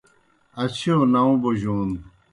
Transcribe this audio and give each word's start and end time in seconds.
اچِھیؤ 0.63 0.97
ناؤں 1.11 1.33
بوجون 1.41 1.89